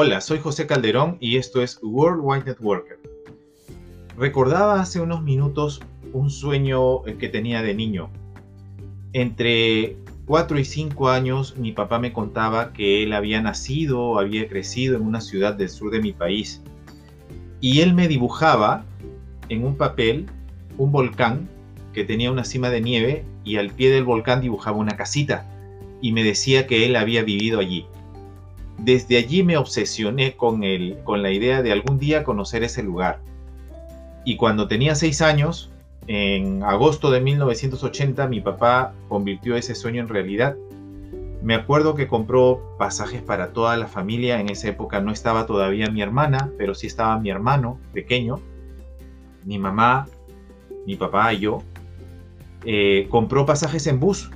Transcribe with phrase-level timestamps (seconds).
[0.00, 3.00] Hola, soy José Calderón y esto es World Wide Networker.
[4.16, 5.80] Recordaba hace unos minutos
[6.12, 8.08] un sueño que tenía de niño.
[9.12, 14.94] Entre 4 y 5 años mi papá me contaba que él había nacido, había crecido
[14.94, 16.62] en una ciudad del sur de mi país.
[17.60, 18.84] Y él me dibujaba
[19.48, 20.26] en un papel
[20.76, 21.48] un volcán
[21.92, 25.44] que tenía una cima de nieve y al pie del volcán dibujaba una casita
[26.00, 27.84] y me decía que él había vivido allí.
[28.78, 33.20] Desde allí me obsesioné con, el, con la idea de algún día conocer ese lugar.
[34.24, 35.70] Y cuando tenía seis años,
[36.06, 40.56] en agosto de 1980, mi papá convirtió ese sueño en realidad.
[41.42, 44.40] Me acuerdo que compró pasajes para toda la familia.
[44.40, 48.40] En esa época no estaba todavía mi hermana, pero sí estaba mi hermano pequeño,
[49.44, 50.06] mi mamá,
[50.86, 51.62] mi papá y yo.
[52.64, 54.30] Eh, compró pasajes en bus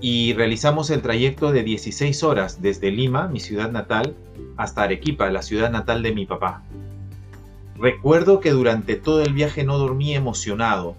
[0.00, 4.14] y realizamos el trayecto de 16 horas desde Lima, mi ciudad natal,
[4.56, 6.62] hasta Arequipa, la ciudad natal de mi papá.
[7.76, 10.96] Recuerdo que durante todo el viaje no dormí emocionado.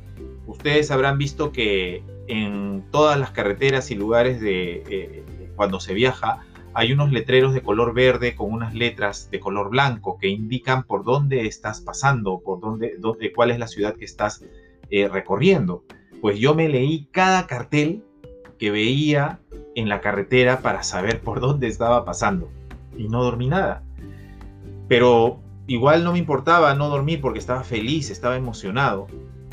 [0.47, 5.23] Ustedes habrán visto que en todas las carreteras y lugares de eh,
[5.55, 10.17] cuando se viaja hay unos letreros de color verde con unas letras de color blanco
[10.19, 14.45] que indican por dónde estás pasando, por dónde, dónde cuál es la ciudad que estás
[14.89, 15.83] eh, recorriendo.
[16.21, 18.03] Pues yo me leí cada cartel
[18.59, 19.39] que veía
[19.75, 22.51] en la carretera para saber por dónde estaba pasando.
[22.97, 23.81] Y no dormí nada.
[24.87, 29.07] Pero igual no me importaba no dormir porque estaba feliz, estaba emocionado.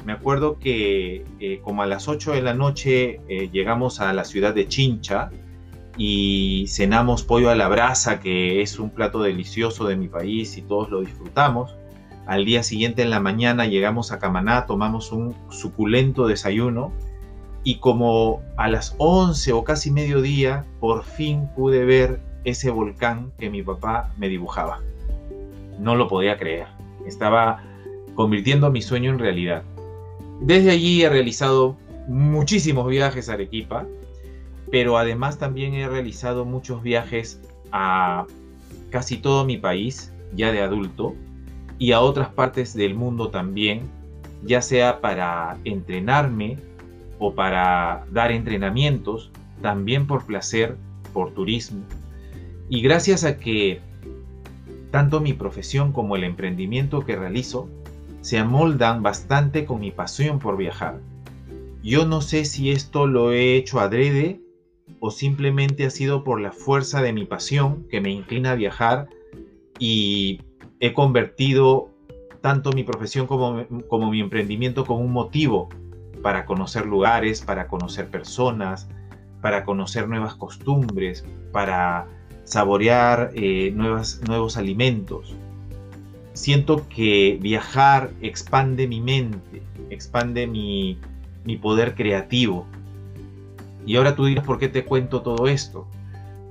[0.04, 4.24] Me acuerdo que eh, como a las 8 de la noche eh, llegamos a la
[4.24, 5.30] ciudad de Chincha
[5.96, 10.62] y cenamos pollo a la brasa, que es un plato delicioso de mi país y
[10.62, 11.74] todos lo disfrutamos.
[12.26, 16.92] Al día siguiente en la mañana llegamos a Camaná, tomamos un suculento desayuno
[17.66, 23.50] y como a las 11 o casi mediodía, por fin pude ver ese volcán que
[23.50, 24.82] mi papá me dibujaba.
[25.80, 26.68] No lo podía creer.
[27.08, 27.64] Estaba
[28.14, 29.64] convirtiendo mi sueño en realidad.
[30.40, 31.76] Desde allí he realizado
[32.06, 33.84] muchísimos viajes a Arequipa,
[34.70, 37.40] pero además también he realizado muchos viajes
[37.72, 38.26] a
[38.90, 41.16] casi todo mi país, ya de adulto,
[41.80, 43.90] y a otras partes del mundo también,
[44.44, 46.58] ya sea para entrenarme
[47.18, 49.30] o para dar entrenamientos,
[49.62, 50.76] también por placer,
[51.12, 51.82] por turismo.
[52.68, 53.80] Y gracias a que
[54.90, 57.68] tanto mi profesión como el emprendimiento que realizo
[58.20, 61.00] se amoldan bastante con mi pasión por viajar.
[61.82, 64.40] Yo no sé si esto lo he hecho adrede
[65.00, 69.08] o simplemente ha sido por la fuerza de mi pasión que me inclina a viajar
[69.78, 70.40] y
[70.80, 71.90] he convertido
[72.40, 75.68] tanto mi profesión como, como mi emprendimiento como un motivo
[76.26, 78.88] para conocer lugares, para conocer personas,
[79.40, 82.08] para conocer nuevas costumbres, para
[82.42, 85.36] saborear eh, nuevos alimentos.
[86.32, 90.98] Siento que viajar expande mi mente, expande mi,
[91.44, 92.66] mi poder creativo.
[93.86, 95.86] Y ahora tú dirás por qué te cuento todo esto.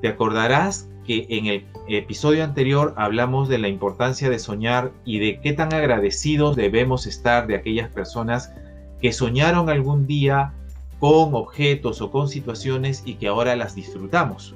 [0.02, 5.42] Te acordarás que en el episodio anterior hablamos de la importancia de soñar y de
[5.42, 8.54] qué tan agradecidos debemos estar de aquellas personas
[9.02, 10.54] que soñaron algún día
[11.00, 14.56] con objetos o con situaciones y que ahora las disfrutamos.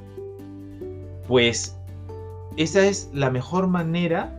[1.28, 1.78] Pues
[2.58, 4.36] esa es la mejor manera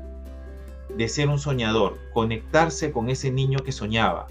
[0.97, 4.27] de ser un soñador, conectarse con ese niño que soñaba,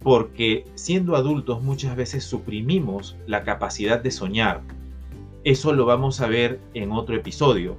[0.00, 4.60] porque siendo adultos muchas veces suprimimos la capacidad de soñar.
[5.44, 7.76] Eso lo vamos a ver en otro episodio.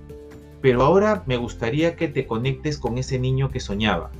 [0.62, 4.12] Pero ahora me gustaría que te conectes con ese niño que soñaba,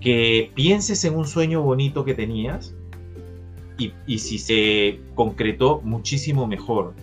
[0.00, 2.74] que pienses en un sueño bonito que tenías
[3.78, 6.94] y, si se concretó, muchísimo mejor.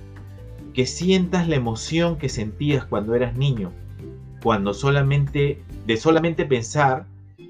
[0.73, 3.71] Que sientas la emoción que sentías cuando eras niño,
[4.41, 7.05] cuando solamente, de solamente pensar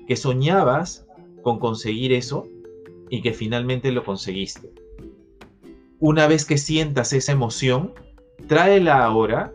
[0.07, 1.05] que soñabas
[1.41, 2.47] con conseguir eso
[3.09, 4.71] y que finalmente lo conseguiste.
[5.99, 7.93] Una vez que sientas esa emoción,
[8.47, 9.53] tráela ahora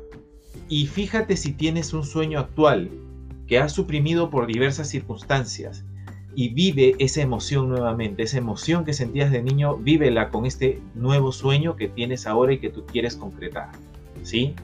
[0.70, 2.90] y fíjate si tienes un sueño actual
[3.48, 5.84] que has suprimido por diversas circunstancias
[6.34, 11.32] y vive esa emoción nuevamente, esa emoción que sentías de niño, vívela con este nuevo
[11.32, 13.70] sueño que tienes ahora y que tú quieres concretar.
[14.22, 14.54] ¿Sí?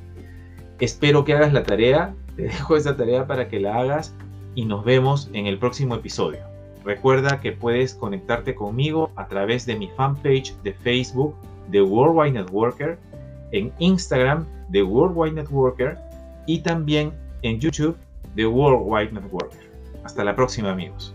[0.78, 4.14] Espero que hagas la tarea, te dejo esa tarea para que la hagas
[4.54, 6.40] y nos vemos en el próximo episodio.
[6.84, 11.34] Recuerda que puedes conectarte conmigo a través de mi fanpage de Facebook
[11.70, 12.98] de Worldwide Networker,
[13.52, 15.96] en Instagram de Worldwide Networker
[16.46, 17.96] y también en YouTube
[18.34, 19.70] de Worldwide Networker.
[20.04, 21.13] Hasta la próxima amigos.